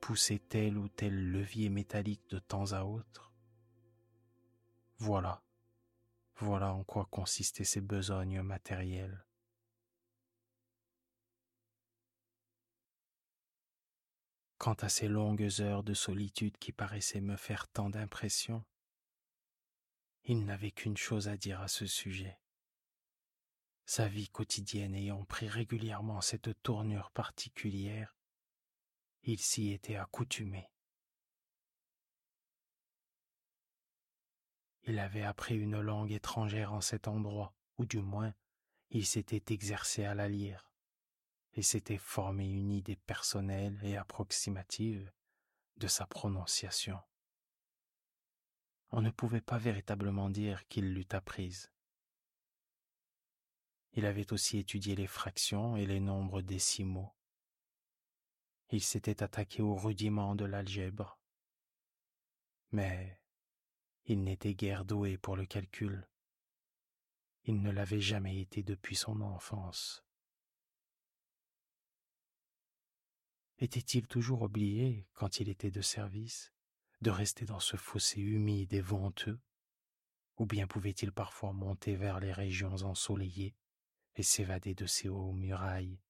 pousser 0.01 0.39
tel 0.39 0.77
ou 0.77 0.87
tel 0.87 1.31
levier 1.31 1.69
métallique 1.69 2.29
de 2.29 2.39
temps 2.39 2.71
à 2.71 2.83
autre. 2.83 3.33
Voilà, 4.97 5.43
voilà 6.37 6.73
en 6.73 6.83
quoi 6.83 7.05
consistaient 7.11 7.63
ces 7.63 7.81
besognes 7.81 8.41
matérielles. 8.41 9.25
Quant 14.65 14.73
à 14.81 14.89
ces 14.89 15.07
longues 15.07 15.47
heures 15.59 15.83
de 15.83 15.93
solitude 15.93 16.57
qui 16.57 16.71
paraissaient 16.71 17.21
me 17.21 17.35
faire 17.35 17.67
tant 17.67 17.91
d'impression, 17.91 18.65
il 20.23 20.43
n'avait 20.43 20.71
qu'une 20.71 20.97
chose 20.97 21.27
à 21.27 21.37
dire 21.37 21.61
à 21.61 21.67
ce 21.67 21.85
sujet. 21.85 22.39
Sa 23.85 24.07
vie 24.07 24.27
quotidienne 24.27 24.95
ayant 24.95 25.23
pris 25.25 25.47
régulièrement 25.47 26.19
cette 26.19 26.63
tournure 26.63 27.11
particulière, 27.11 28.15
il 29.21 29.39
s'y 29.39 29.71
était 29.71 29.97
accoutumé. 29.97 30.71
Il 34.85 34.97
avait 34.97 35.21
appris 35.21 35.59
une 35.59 35.79
langue 35.79 36.11
étrangère 36.11 36.73
en 36.73 36.81
cet 36.81 37.07
endroit, 37.07 37.53
ou 37.77 37.85
du 37.85 37.99
moins 37.99 38.33
il 38.89 39.05
s'était 39.05 39.53
exercé 39.53 40.05
à 40.05 40.15
la 40.15 40.27
lire 40.27 40.71
et 41.55 41.61
s'était 41.61 41.97
formé 41.97 42.49
une 42.49 42.71
idée 42.71 42.97
personnelle 42.97 43.79
et 43.83 43.97
approximative 43.97 45.11
de 45.77 45.87
sa 45.87 46.05
prononciation. 46.05 46.99
On 48.91 49.01
ne 49.01 49.09
pouvait 49.09 49.41
pas 49.41 49.57
véritablement 49.57 50.29
dire 50.29 50.67
qu'il 50.67 50.93
l'eût 50.93 51.07
apprise. 51.11 51.71
Il 53.93 54.05
avait 54.05 54.31
aussi 54.33 54.57
étudié 54.57 54.95
les 54.95 55.07
fractions 55.07 55.75
et 55.77 55.85
les 55.85 56.01
nombres 56.01 56.41
décimaux. 56.41 57.13
Il 58.69 58.81
s'était 58.81 59.23
attaqué 59.23 59.61
aux 59.61 59.75
rudiments 59.75 60.35
de 60.35 60.45
l'algèbre. 60.45 61.17
Mais 62.71 63.21
il 64.05 64.23
n'était 64.23 64.53
guère 64.53 64.85
doué 64.85 65.17
pour 65.17 65.35
le 65.35 65.45
calcul. 65.45 66.07
Il 67.43 67.61
ne 67.61 67.71
l'avait 67.71 68.01
jamais 68.01 68.39
été 68.39 68.63
depuis 68.63 68.95
son 68.95 69.21
enfance. 69.21 70.04
Était-il 73.59 74.05
toujours 74.07 74.41
oublié, 74.41 75.07
quand 75.13 75.39
il 75.39 75.47
était 75.47 75.71
de 75.71 75.81
service, 75.81 76.51
de 77.01 77.09
rester 77.09 77.45
dans 77.45 77.61
ce 77.61 77.77
fossé 77.77 78.19
humide 78.19 78.73
et 78.73 78.81
venteux? 78.81 79.39
Ou 80.37 80.45
bien 80.45 80.67
pouvait-il 80.67 81.13
parfois 81.13 81.53
monter 81.53 81.95
vers 81.95 82.19
les 82.19 82.33
régions 82.33 82.75
ensoleillées 82.83 83.55
et 84.15 84.23
s'évader 84.23 84.75
de 84.75 84.85
ces 84.85 85.07
hauts 85.07 85.31
murailles? 85.31 86.01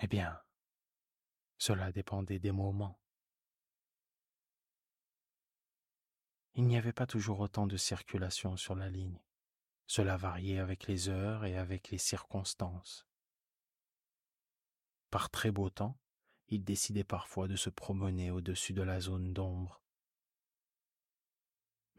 Eh 0.00 0.06
bien, 0.06 0.38
cela 1.56 1.90
dépendait 1.92 2.38
des 2.38 2.52
moments. 2.52 3.00
Il 6.52 6.66
n'y 6.66 6.76
avait 6.76 6.92
pas 6.92 7.06
toujours 7.06 7.40
autant 7.40 7.66
de 7.66 7.78
circulation 7.78 8.56
sur 8.58 8.74
la 8.74 8.90
ligne. 8.90 9.22
Cela 9.86 10.18
variait 10.18 10.58
avec 10.58 10.86
les 10.86 11.08
heures 11.08 11.46
et 11.46 11.56
avec 11.56 11.90
les 11.90 11.98
circonstances. 11.98 13.06
Par 15.10 15.30
très 15.30 15.50
beau 15.50 15.70
temps, 15.70 15.96
il 16.48 16.64
décidait 16.64 17.04
parfois 17.04 17.48
de 17.48 17.56
se 17.56 17.70
promener 17.70 18.30
au-dessus 18.30 18.72
de 18.72 18.82
la 18.82 19.00
zone 19.00 19.32
d'ombre. 19.32 19.80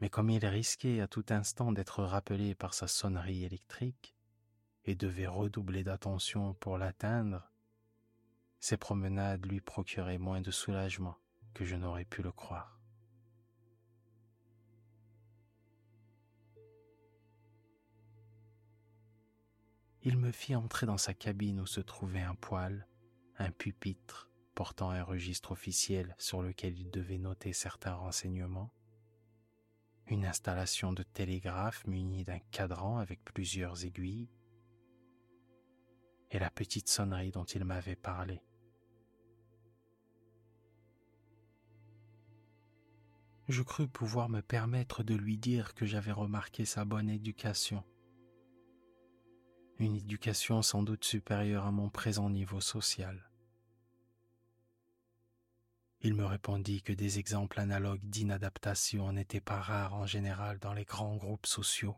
Mais 0.00 0.08
comme 0.08 0.30
il 0.30 0.44
risquait 0.46 1.00
à 1.00 1.08
tout 1.08 1.24
instant 1.30 1.72
d'être 1.72 2.04
rappelé 2.04 2.54
par 2.54 2.74
sa 2.74 2.86
sonnerie 2.86 3.44
électrique 3.44 4.14
et 4.84 4.94
devait 4.94 5.26
redoubler 5.26 5.84
d'attention 5.84 6.54
pour 6.54 6.78
l'atteindre, 6.78 7.50
ces 8.60 8.76
promenades 8.76 9.44
lui 9.46 9.60
procuraient 9.60 10.18
moins 10.18 10.40
de 10.40 10.50
soulagement 10.50 11.16
que 11.54 11.64
je 11.64 11.76
n'aurais 11.76 12.04
pu 12.04 12.22
le 12.22 12.32
croire. 12.32 12.78
Il 20.02 20.16
me 20.16 20.30
fit 20.30 20.54
entrer 20.54 20.86
dans 20.86 20.96
sa 20.96 21.12
cabine 21.12 21.60
où 21.60 21.66
se 21.66 21.80
trouvait 21.80 22.22
un 22.22 22.36
poêle 22.36 22.86
un 23.38 23.50
pupitre 23.50 24.30
portant 24.54 24.90
un 24.90 25.02
registre 25.02 25.52
officiel 25.52 26.14
sur 26.18 26.42
lequel 26.42 26.78
il 26.78 26.90
devait 26.90 27.18
noter 27.18 27.52
certains 27.52 27.94
renseignements, 27.94 28.72
une 30.06 30.24
installation 30.24 30.92
de 30.92 31.02
télégraphe 31.02 31.86
munie 31.86 32.24
d'un 32.24 32.40
cadran 32.50 32.98
avec 32.98 33.22
plusieurs 33.24 33.84
aiguilles, 33.84 34.28
et 36.30 36.38
la 36.38 36.50
petite 36.50 36.88
sonnerie 36.88 37.30
dont 37.30 37.44
il 37.44 37.64
m'avait 37.64 37.96
parlé. 37.96 38.42
Je 43.48 43.62
crus 43.62 43.88
pouvoir 43.90 44.28
me 44.28 44.42
permettre 44.42 45.02
de 45.02 45.14
lui 45.14 45.38
dire 45.38 45.74
que 45.74 45.86
j'avais 45.86 46.12
remarqué 46.12 46.66
sa 46.66 46.84
bonne 46.84 47.08
éducation 47.08 47.82
une 49.78 49.94
éducation 49.94 50.60
sans 50.60 50.82
doute 50.82 51.04
supérieure 51.04 51.64
à 51.64 51.70
mon 51.70 51.88
présent 51.88 52.30
niveau 52.30 52.60
social. 52.60 53.27
Il 56.00 56.14
me 56.14 56.24
répondit 56.24 56.82
que 56.82 56.92
des 56.92 57.18
exemples 57.18 57.58
analogues 57.58 58.04
d'inadaptation 58.04 59.12
n'étaient 59.12 59.40
pas 59.40 59.60
rares 59.60 59.94
en 59.94 60.06
général 60.06 60.58
dans 60.60 60.72
les 60.72 60.84
grands 60.84 61.16
groupes 61.16 61.46
sociaux. 61.46 61.96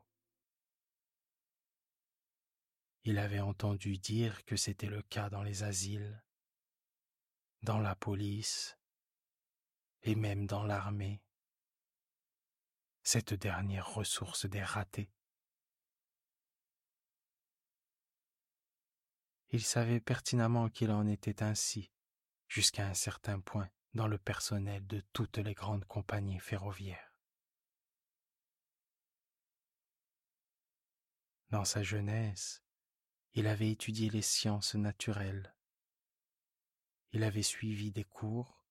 Il 3.05 3.19
avait 3.19 3.41
entendu 3.41 3.99
dire 3.99 4.45
que 4.45 4.57
c'était 4.57 4.89
le 4.89 5.03
cas 5.03 5.29
dans 5.29 5.43
les 5.43 5.63
asiles, 5.63 6.23
dans 7.63 7.79
la 7.79 7.95
police 7.95 8.79
et 10.03 10.15
même 10.15 10.47
dans 10.47 10.65
l'armée, 10.65 11.23
cette 13.03 13.35
dernière 13.35 13.93
ressource 13.93 14.47
des 14.47 14.63
ratés. 14.63 15.11
Il 19.51 19.63
savait 19.63 20.01
pertinemment 20.01 20.69
qu'il 20.69 20.91
en 20.91 21.07
était 21.07 21.43
ainsi, 21.43 21.91
jusqu'à 22.49 22.87
un 22.87 22.95
certain 22.95 23.41
point, 23.41 23.69
dans 23.95 24.07
le 24.07 24.19
personnel 24.19 24.87
de 24.87 25.01
toutes 25.13 25.39
les 25.39 25.55
grandes 25.55 25.85
compagnies 25.85 26.39
ferroviaires. 26.39 27.15
Dans 31.51 31.65
sa 31.65 31.83
jeunesse, 31.83 32.63
il 33.33 33.47
avait 33.49 33.71
étudié 33.71 34.09
les 34.11 34.23
sciences 34.23 34.75
naturelles. 34.75 35.55
Il 37.13 37.25
avait 37.25 37.43
suivi 37.43 37.91
des 37.91 38.05
cours, 38.05 38.65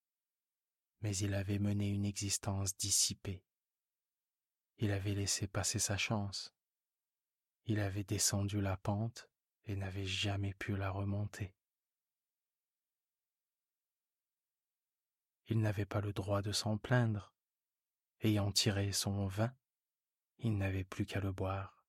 mais 1.02 1.16
il 1.18 1.34
avait 1.34 1.60
mené 1.60 1.90
une 1.90 2.06
existence 2.06 2.78
dissipée. 2.78 3.44
Il 4.78 4.92
avait 4.92 5.14
laissé 5.14 5.48
passer 5.48 5.80
sa 5.80 5.98
chance. 5.98 6.56
Il 7.66 7.82
avait 7.82 8.06
descendu 8.06 8.62
la 8.62 8.78
pente 8.78 9.30
et 9.66 9.76
n'avait 9.76 10.06
jamais 10.06 10.54
pu 10.54 10.78
la 10.78 10.90
remonter. 10.90 11.54
Il 15.50 15.60
n'avait 15.60 15.86
pas 15.86 16.00
le 16.00 16.14
droit 16.14 16.42
de 16.42 16.52
s'en 16.52 16.78
plaindre. 16.78 17.34
Ayant 18.22 18.52
tiré 18.52 18.92
son 18.92 19.28
vin, 19.28 19.54
il 20.38 20.58
n'avait 20.58 20.84
plus 20.84 21.06
qu'à 21.06 21.20
le 21.20 21.32
boire. 21.32 21.84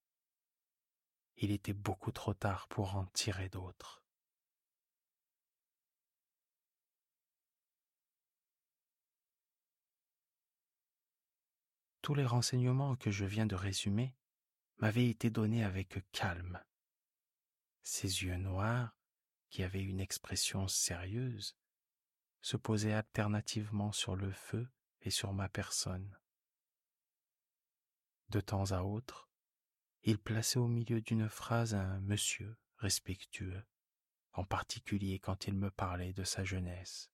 Il 1.37 1.51
était 1.51 1.73
beaucoup 1.73 2.11
trop 2.11 2.35
tard 2.35 2.69
pour 2.69 2.97
en 2.97 3.07
tirer 3.07 3.49
d'autres. 3.49 4.03
Tous 12.03 12.15
les 12.15 12.27
renseignements 12.27 12.97
que 12.97 13.11
je 13.11 13.25
viens 13.25 13.47
de 13.47 13.55
résumer 13.55 14.17
m'avaient 14.79 15.09
été 15.09 15.31
donnés 15.31 15.65
avec 15.65 15.99
calme 16.13 16.61
ses 17.83 18.23
yeux 18.23 18.37
noirs, 18.37 18.97
qui 19.49 19.63
avaient 19.63 19.83
une 19.83 20.01
expression 20.01 20.69
sérieuse, 20.69 21.57
se 22.43 22.57
posaient 22.57 22.93
alternativement 22.93 23.93
sur 23.93 24.17
le 24.17 24.33
feu 24.33 24.69
et 25.03 25.11
sur 25.11 25.33
ma 25.33 25.49
personne. 25.49 26.17
De 28.29 28.41
temps 28.41 28.71
à 28.73 28.83
autre, 28.83 29.29
il 30.03 30.19
plaçait 30.19 30.59
au 30.59 30.69
milieu 30.69 31.01
d'une 31.01 31.29
phrase 31.29 31.75
un 31.75 32.01
monsieur 32.01 32.57
respectueux, 32.77 33.65
en 34.33 34.45
particulier 34.45 35.19
quand 35.19 35.47
il 35.47 35.55
me 35.55 35.71
parlait 35.71 36.13
de 36.13 36.25
sa 36.25 36.45
jeunesse, 36.45 37.11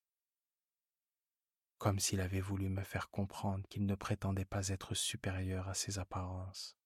comme 1.78 1.98
s'il 1.98 2.20
avait 2.20 2.40
voulu 2.40 2.68
me 2.68 2.82
faire 2.82 3.10
comprendre 3.10 3.66
qu'il 3.68 3.86
ne 3.86 3.94
prétendait 3.94 4.44
pas 4.44 4.68
être 4.68 4.94
supérieur 4.94 5.68
à 5.68 5.74
ses 5.74 5.98
apparences. 5.98 6.76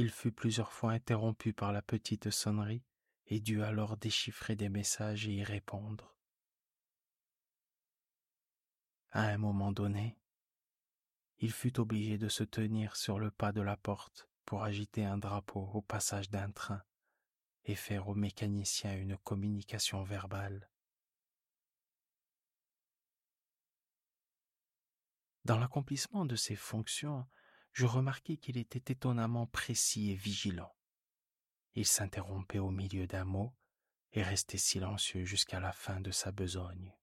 Il 0.00 0.12
fut 0.12 0.30
plusieurs 0.30 0.72
fois 0.72 0.92
interrompu 0.92 1.52
par 1.52 1.72
la 1.72 1.82
petite 1.82 2.30
sonnerie 2.30 2.84
et 3.26 3.40
dut 3.40 3.64
alors 3.64 3.96
déchiffrer 3.96 4.54
des 4.54 4.68
messages 4.68 5.26
et 5.26 5.32
y 5.32 5.42
répondre. 5.42 6.16
À 9.10 9.22
un 9.22 9.38
moment 9.38 9.72
donné, 9.72 10.16
il 11.38 11.50
fut 11.50 11.80
obligé 11.80 12.16
de 12.16 12.28
se 12.28 12.44
tenir 12.44 12.94
sur 12.94 13.18
le 13.18 13.32
pas 13.32 13.50
de 13.50 13.60
la 13.60 13.76
porte 13.76 14.28
pour 14.44 14.62
agiter 14.62 15.04
un 15.04 15.18
drapeau 15.18 15.68
au 15.74 15.82
passage 15.82 16.30
d'un 16.30 16.52
train 16.52 16.84
et 17.64 17.74
faire 17.74 18.06
au 18.06 18.14
mécanicien 18.14 18.96
une 18.96 19.16
communication 19.16 20.04
verbale. 20.04 20.70
Dans 25.44 25.58
l'accomplissement 25.58 26.24
de 26.24 26.36
ses 26.36 26.54
fonctions, 26.54 27.26
je 27.72 27.86
remarquai 27.86 28.36
qu'il 28.36 28.56
était 28.56 28.92
étonnamment 28.92 29.46
précis 29.46 30.10
et 30.10 30.14
vigilant. 30.14 30.74
Il 31.74 31.86
s'interrompait 31.86 32.58
au 32.58 32.70
milieu 32.70 33.06
d'un 33.06 33.24
mot 33.24 33.54
et 34.12 34.22
restait 34.22 34.58
silencieux 34.58 35.24
jusqu'à 35.24 35.60
la 35.60 35.72
fin 35.72 36.00
de 36.00 36.10
sa 36.10 36.32
besogne. 36.32 36.96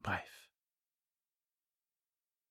Bref, 0.00 0.50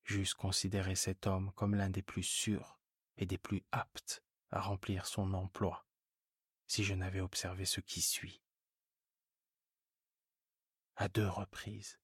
j'eusse 0.04 0.34
considéré 0.34 0.94
cet 0.94 1.26
homme 1.26 1.52
comme 1.52 1.74
l'un 1.74 1.90
des 1.90 2.02
plus 2.02 2.22
sûrs 2.22 2.80
et 3.16 3.26
des 3.26 3.38
plus 3.38 3.62
aptes 3.70 4.24
à 4.50 4.60
remplir 4.60 5.06
son 5.06 5.34
emploi, 5.34 5.86
si 6.66 6.84
je 6.84 6.94
n'avais 6.94 7.20
observé 7.20 7.64
ce 7.64 7.80
qui 7.80 8.00
suit. 8.00 8.42
À 10.96 11.08
deux 11.08 11.28
reprises, 11.28 12.00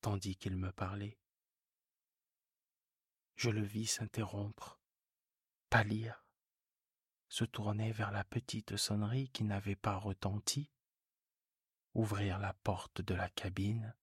tandis 0.00 0.36
qu'il 0.36 0.56
me 0.56 0.72
parlait, 0.72 1.18
je 3.42 3.50
le 3.50 3.64
vis 3.64 3.88
s'interrompre, 3.88 4.78
pâlir, 5.68 6.24
se 7.28 7.44
tourner 7.44 7.90
vers 7.90 8.12
la 8.12 8.22
petite 8.22 8.76
sonnerie 8.76 9.30
qui 9.30 9.42
n'avait 9.42 9.74
pas 9.74 9.96
retenti, 9.96 10.70
ouvrir 11.92 12.38
la 12.38 12.54
porte 12.54 13.00
de 13.00 13.14
la 13.14 13.28
cabine 13.30 13.96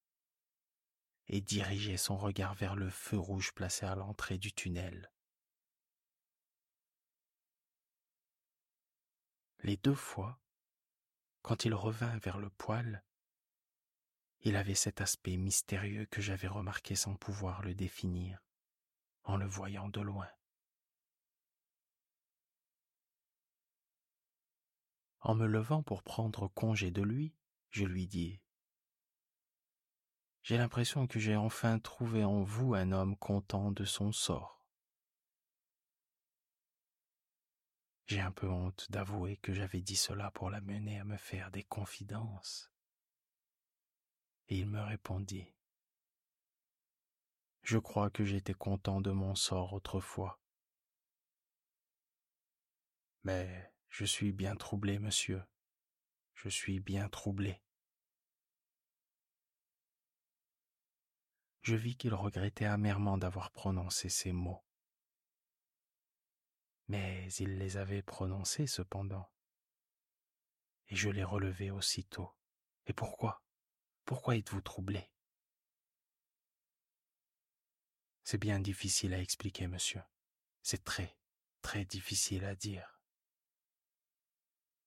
et 1.28 1.40
diriger 1.40 1.96
son 1.96 2.18
regard 2.18 2.54
vers 2.54 2.76
le 2.76 2.90
feu 2.90 3.18
rouge 3.18 3.54
placé 3.54 3.86
à 3.86 3.96
l'entrée 3.96 4.38
du 4.38 4.52
tunnel. 4.52 5.10
Les 9.60 9.78
deux 9.78 9.96
fois, 9.96 10.38
quand 11.44 11.64
il 11.64 11.74
revint 11.74 12.18
vers 12.18 12.40
le 12.40 12.50
poêle, 12.50 13.06
il 14.42 14.58
avait 14.58 14.76
cet 14.76 15.00
aspect 15.00 15.38
mystérieux 15.38 16.08
que 16.08 16.20
j'avais 16.20 16.50
remarqué 16.50 16.98
sans 16.98 17.16
pouvoir 17.16 17.62
le 17.62 17.74
définir 17.74 18.44
en 19.30 19.38
le 19.38 19.46
voyant 19.46 19.90
de 19.90 20.02
loin. 20.02 20.28
En 25.20 25.36
me 25.36 25.46
levant 25.46 25.84
pour 25.84 26.02
prendre 26.02 26.48
congé 26.48 26.90
de 26.90 27.04
lui, 27.04 27.36
je 27.70 27.86
lui 27.86 28.08
dis 28.08 28.42
J'ai 30.42 30.58
l'impression 30.58 31.06
que 31.06 31.20
j'ai 31.20 31.36
enfin 31.36 31.78
trouvé 31.78 32.24
en 32.24 32.42
vous 32.42 32.74
un 32.74 32.92
homme 32.92 33.16
content 33.18 33.72
de 33.72 33.86
son 33.86 34.12
sort. 34.12 34.66
J'ai 38.08 38.22
un 38.22 38.32
peu 38.32 38.50
honte 38.50 38.90
d'avouer 38.90 39.38
que 39.38 39.54
j'avais 39.54 39.82
dit 39.82 39.96
cela 39.96 40.32
pour 40.32 40.50
l'amener 40.50 41.00
à 41.00 41.04
me 41.04 41.18
faire 41.18 41.52
des 41.52 41.64
confidences. 41.64 42.74
Et 44.48 44.58
il 44.58 44.66
me 44.66 44.82
répondit 44.82 45.54
je 47.70 47.78
crois 47.78 48.10
que 48.10 48.26
j'étais 48.26 48.56
content 48.56 49.00
de 49.00 49.12
mon 49.12 49.36
sort 49.36 49.74
autrefois. 49.74 50.42
Mais 53.22 53.72
je 53.90 54.06
suis 54.06 54.32
bien 54.32 54.56
troublé, 54.56 54.98
monsieur. 54.98 55.44
Je 56.34 56.50
suis 56.50 56.80
bien 56.80 57.10
troublé. 57.10 57.62
Je 61.62 61.76
vis 61.76 61.96
qu'il 61.96 62.16
regrettait 62.16 62.66
amèrement 62.66 63.20
d'avoir 63.20 63.52
prononcé 63.52 64.10
ces 64.10 64.32
mots. 64.32 64.66
Mais 66.88 67.32
il 67.34 67.60
les 67.60 67.78
avait 67.78 68.02
prononcés 68.02 68.66
cependant. 68.66 69.30
Et 70.88 70.96
je 70.96 71.12
les 71.12 71.24
relevai 71.24 71.70
aussitôt. 71.70 72.36
Et 72.88 72.94
pourquoi? 72.94 73.44
Pourquoi 74.06 74.38
êtes-vous 74.38 74.62
troublé? 74.62 75.08
C'est 78.32 78.38
bien 78.38 78.60
difficile 78.60 79.16
à 79.16 79.20
expliquer, 79.20 79.66
monsieur. 79.66 80.04
C'est 80.62 80.84
très, 80.84 81.18
très 81.64 81.84
difficile 81.84 82.46
à 82.46 82.54
dire. 82.54 83.02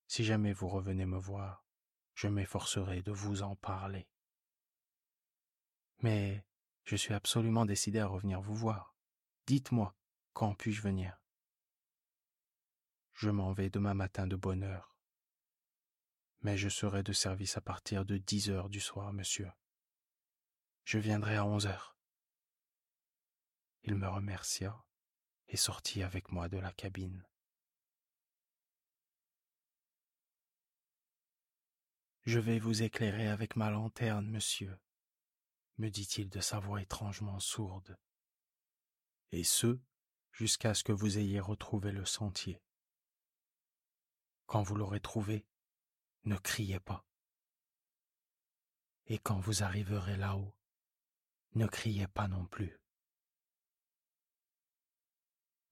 Si 0.06 0.22
jamais 0.22 0.52
vous 0.52 0.68
revenez 0.68 1.06
me 1.06 1.18
voir, 1.18 1.66
je 2.14 2.28
m'efforcerai 2.28 3.02
de 3.02 3.10
vous 3.10 3.42
en 3.42 3.56
parler. 3.56 4.08
Mais 6.02 6.46
je 6.84 6.94
suis 6.94 7.14
absolument 7.14 7.66
décidé 7.66 7.98
à 7.98 8.06
revenir 8.06 8.40
vous 8.40 8.54
voir. 8.54 8.94
Dites-moi, 9.48 9.92
quand 10.34 10.54
puis-je 10.54 10.80
venir? 10.80 11.20
Je 13.12 13.30
m'en 13.30 13.52
vais 13.52 13.70
demain 13.70 13.94
matin 13.94 14.28
de 14.28 14.36
bonne 14.36 14.62
heure. 14.62 14.96
Mais 16.42 16.56
je 16.56 16.68
serai 16.68 17.02
de 17.02 17.12
service 17.12 17.56
à 17.56 17.60
partir 17.60 18.04
de 18.04 18.18
dix 18.18 18.50
heures 18.50 18.68
du 18.68 18.78
soir, 18.78 19.12
monsieur. 19.12 19.50
Je 20.84 20.98
viendrai 20.98 21.34
à 21.34 21.44
onze 21.44 21.66
heures. 21.66 21.92
Il 23.84 23.96
me 23.96 24.08
remercia 24.08 24.84
et 25.48 25.56
sortit 25.56 26.02
avec 26.02 26.30
moi 26.30 26.48
de 26.48 26.58
la 26.58 26.72
cabine. 26.72 27.26
Je 32.24 32.38
vais 32.38 32.60
vous 32.60 32.82
éclairer 32.82 33.26
avec 33.26 33.56
ma 33.56 33.70
lanterne, 33.70 34.30
monsieur, 34.30 34.78
me 35.78 35.88
dit-il 35.88 36.30
de 36.30 36.40
sa 36.40 36.60
voix 36.60 36.80
étrangement 36.80 37.40
sourde. 37.40 37.98
Et 39.32 39.42
ce, 39.42 39.80
jusqu'à 40.30 40.74
ce 40.74 40.84
que 40.84 40.92
vous 40.92 41.18
ayez 41.18 41.40
retrouvé 41.40 41.90
le 41.90 42.04
sentier. 42.04 42.62
Quand 44.46 44.62
vous 44.62 44.76
l'aurez 44.76 45.00
trouvé, 45.00 45.44
ne 46.24 46.36
criez 46.36 46.78
pas. 46.78 47.04
Et 49.06 49.18
quand 49.18 49.40
vous 49.40 49.64
arriverez 49.64 50.16
là-haut, 50.16 50.54
ne 51.54 51.66
criez 51.66 52.06
pas 52.06 52.28
non 52.28 52.46
plus. 52.46 52.81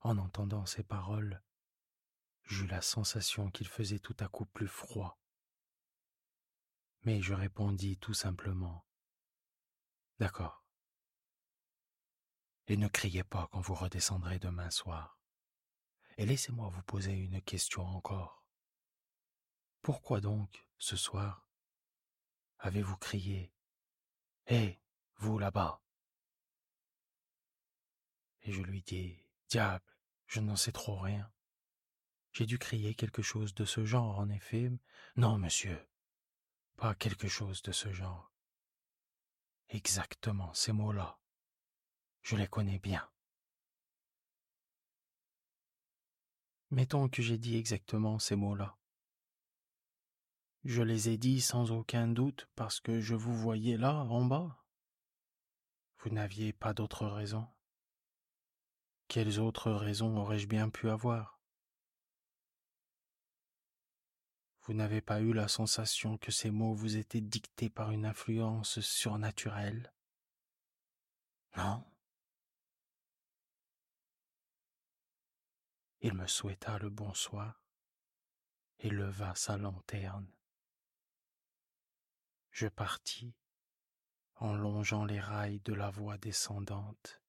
En 0.01 0.17
entendant 0.17 0.65
ces 0.65 0.83
paroles, 0.83 1.43
j'eus 2.45 2.67
la 2.67 2.81
sensation 2.81 3.51
qu'il 3.51 3.69
faisait 3.69 3.99
tout 3.99 4.17
à 4.21 4.29
coup 4.29 4.47
plus 4.47 4.69
froid. 4.69 5.19
Mais 7.03 7.21
je 7.21 7.35
répondis 7.35 7.99
tout 7.99 8.15
simplement 8.15 8.87
D'accord. 10.19 10.65
Et 12.67 12.77
ne 12.77 12.89
criez 12.89 13.25
pas 13.25 13.49
quand 13.51 13.61
vous 13.61 13.75
redescendrez 13.75 14.39
demain 14.39 14.71
soir. 14.71 15.19
Et 16.19 16.27
laissez-moi 16.27 16.69
vous 16.69 16.83
poser 16.83 17.13
une 17.13 17.41
question 17.41 17.83
encore. 17.83 18.45
Pourquoi 19.83 20.21
donc, 20.21 20.67
ce 20.77 20.97
soir, 20.97 21.49
avez-vous 22.59 22.99
crié 22.99 23.55
Hé, 24.47 24.81
vous 25.17 25.39
là-bas? 25.39 25.83
Et 28.43 28.53
je 28.53 28.63
lui 28.63 28.83
dis 28.83 29.19
Diable, 29.49 29.90
je 30.31 30.39
n'en 30.39 30.55
sais 30.55 30.71
trop 30.71 30.97
rien. 30.97 31.29
J'ai 32.31 32.47
dû 32.47 32.57
crier 32.57 32.95
quelque 32.95 33.21
chose 33.21 33.53
de 33.53 33.65
ce 33.65 33.85
genre, 33.85 34.21
en 34.21 34.29
effet. 34.29 34.71
Non, 35.17 35.37
monsieur, 35.39 35.85
pas 36.77 36.95
quelque 36.95 37.27
chose 37.27 37.63
de 37.63 37.73
ce 37.73 37.93
genre. 37.93 38.33
Exactement 39.71 40.55
ces 40.55 40.71
mots-là. 40.71 41.19
Je 42.23 42.37
les 42.37 42.47
connais 42.47 42.79
bien. 42.79 43.11
Mettons 46.71 47.09
que 47.09 47.23
j'ai 47.23 47.37
dit 47.37 47.57
exactement 47.57 48.21
ces 48.21 48.37
mots-là. 48.37 48.79
Je 50.63 50.83
les 50.83 51.09
ai 51.09 51.19
dit 51.19 51.41
sans 51.41 51.73
aucun 51.73 52.07
doute 52.07 52.49
parce 52.55 52.79
que 52.79 53.01
je 53.01 53.17
vous 53.17 53.35
voyais 53.37 53.77
là, 53.77 54.05
en 54.05 54.25
bas. 54.25 54.65
Vous 55.99 56.11
n'aviez 56.11 56.53
pas 56.53 56.73
d'autre 56.73 57.09
raison. 57.09 57.49
Quelles 59.11 59.41
autres 59.41 59.73
raisons 59.73 60.17
aurais-je 60.19 60.47
bien 60.47 60.71
pu 60.71 60.89
avoir? 60.89 61.41
Vous 64.63 64.73
n'avez 64.73 65.01
pas 65.01 65.21
eu 65.21 65.33
la 65.33 65.49
sensation 65.49 66.17
que 66.17 66.31
ces 66.31 66.53
mots 66.53 66.75
vous 66.75 66.97
étaient 66.97 67.21
dictés 67.21 67.71
par 67.71 67.91
une 67.91 68.07
influence 68.07 68.79
surnaturelle? 68.79 69.93
Non. 71.57 71.85
Il 76.03 76.15
me 76.15 76.29
souhaita 76.29 76.79
le 76.79 76.89
bonsoir 76.89 77.65
et 78.79 78.91
leva 78.91 79.35
sa 79.35 79.57
lanterne. 79.57 80.31
Je 82.53 82.69
partis 82.69 83.35
en 84.37 84.55
longeant 84.55 85.05
les 85.05 85.19
rails 85.19 85.59
de 85.65 85.75
la 85.75 85.91
voie 85.91 86.17
descendante 86.17 87.20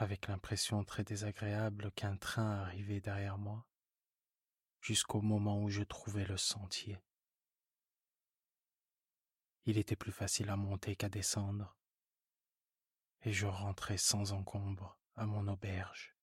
avec 0.00 0.28
l'impression 0.28 0.82
très 0.82 1.04
désagréable 1.04 1.92
qu'un 1.92 2.16
train 2.16 2.62
arrivait 2.62 3.02
derrière 3.02 3.36
moi, 3.36 3.66
jusqu'au 4.80 5.20
moment 5.20 5.62
où 5.62 5.68
je 5.68 5.82
trouvais 5.82 6.24
le 6.24 6.38
sentier. 6.38 6.98
Il 9.66 9.76
était 9.76 9.96
plus 9.96 10.10
facile 10.10 10.48
à 10.48 10.56
monter 10.56 10.96
qu'à 10.96 11.10
descendre, 11.10 11.76
et 13.24 13.32
je 13.32 13.46
rentrais 13.46 13.98
sans 13.98 14.32
encombre 14.32 14.98
à 15.16 15.26
mon 15.26 15.46
auberge. 15.48 16.16